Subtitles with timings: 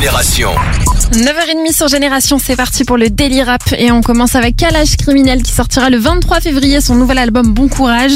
[0.00, 0.48] Génération.
[1.12, 5.42] 9h30 sur Génération, c'est parti pour le Daily Rap et on commence avec Kalash Criminel
[5.42, 8.12] qui sortira le 23 février son nouvel album Bon Courage.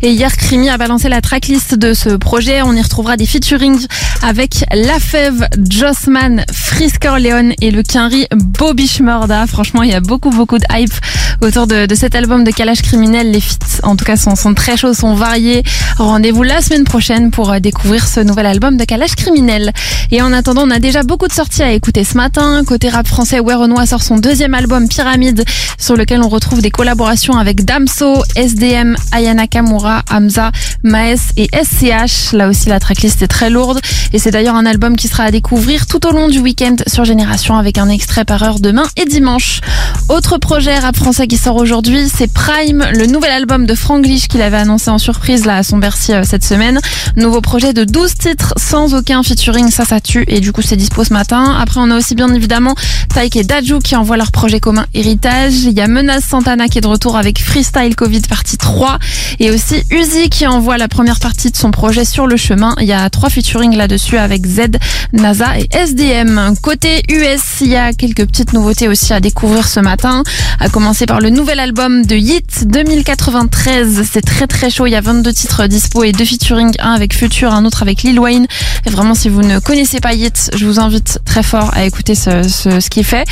[0.00, 2.62] Et hier, Crimi a balancé la tracklist de ce projet.
[2.62, 3.86] On y retrouvera des featurings
[4.22, 9.46] avec La Fève, Jossman, Frisker Leon et le Quinry Bobby Schmurda.
[9.46, 10.94] Franchement, il y a beaucoup, beaucoup de hype
[11.40, 13.30] autour de, de cet album de Kalash Criminel.
[13.30, 15.62] Les feats, en tout cas, sont, sont très chauds, sont variés.
[15.98, 19.72] Rendez-vous la semaine prochaine pour euh, découvrir ce nouvel album de Kalash Criminel.
[20.10, 22.62] Et en attendant, on a déjà beaucoup de sorties à écouter ce matin.
[22.64, 23.54] Côté rap français, Ouais
[23.86, 25.44] sort son deuxième album Pyramide,
[25.78, 30.50] sur lequel on retrouve des collaborations avec Damso, SDM, Ayana Kamura, Hamza,
[30.82, 32.32] Maes et SCH.
[32.32, 33.80] Là aussi, la tracklist est très lourde.
[34.12, 37.04] Et c'est d'ailleurs un album qui sera à découvrir tout au long du week-end sur
[37.04, 39.60] Génération avec un extrait par heure demain et dimanche.
[40.08, 44.42] Autre projet rap français qui sort aujourd'hui, c'est Prime, le nouvel album de Franglish qu'il
[44.42, 46.80] avait annoncé en surprise là à son Bercy euh, cette semaine.
[47.16, 50.76] Nouveau projet de 12 titres sans aucun featuring, ça ça tue et du coup c'est
[50.76, 51.56] dispo ce matin.
[51.58, 52.74] Après on a aussi bien évidemment
[53.14, 55.64] Taïk et Dajou qui envoient leur projet commun Héritage.
[55.64, 58.98] Il y a Menace Santana qui est de retour avec Freestyle Covid partie 3
[59.40, 62.74] et aussi Uzi qui envoie la première partie de son projet sur le chemin.
[62.80, 64.76] Il y a trois featuring là-dessus avec Z,
[65.12, 66.54] NASA et SDM.
[66.62, 70.22] Côté US, il y a quelques petites nouveautés aussi à découvrir ce matin.
[70.60, 74.02] À commencer par le nouvel album de Yeet 2093.
[74.10, 74.86] C'est très très chaud.
[74.86, 78.02] Il y a 22 titres dispo et deux featuring, un avec Future, un autre avec
[78.02, 78.46] Lil Wayne.
[78.86, 82.14] Et vraiment, si vous ne connaissez pas Yeet, je vous invite très fort à écouter
[82.14, 83.24] ce qu'il fait.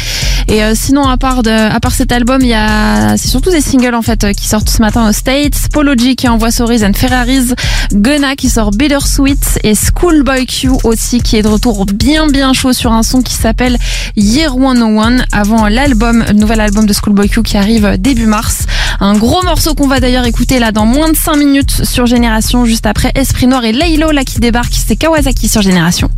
[0.48, 3.50] Et euh, sinon, à part de, à part cet album, il y a, c'est surtout
[3.50, 5.68] des singles en fait qui sortent ce matin aux States.
[5.72, 7.54] Polo G qui envoie Stories and Ferraris,
[7.92, 12.72] Gunna qui sort Bittersweet et Schoolboy Q aussi qui est de retour bien bien chaud
[12.72, 13.78] sur un son qui s'appelle
[14.16, 18.66] Year 101 avant l'album, le nouvel album de Schoolboy Q qui arrive début mars.
[19.00, 22.64] Un gros morceau qu'on va d'ailleurs écouter là dans moins de 5 minutes sur Génération
[22.64, 26.10] juste après Esprit Noir et Laylo là qui débarque, c'est Kawasaki sur Génération.